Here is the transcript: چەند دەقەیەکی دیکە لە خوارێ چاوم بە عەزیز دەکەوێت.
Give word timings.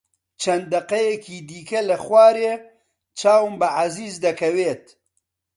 چەند 0.41 0.65
دەقەیەکی 0.73 1.37
دیکە 1.49 1.81
لە 1.89 1.97
خوارێ 2.03 2.51
چاوم 3.19 3.53
بە 3.61 3.67
عەزیز 3.79 4.15
دەکەوێت. 4.25 4.85